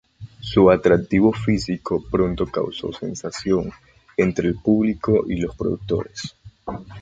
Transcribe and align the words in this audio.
Su 0.39 0.71
atractivo 0.71 1.31
físico 1.31 2.03
pronto 2.09 2.47
causó 2.47 2.91
sensación 2.91 3.71
entre 4.17 4.47
el 4.47 4.55
público 4.55 5.25
y 5.27 5.35
los 5.39 5.55
productores. 5.55 6.35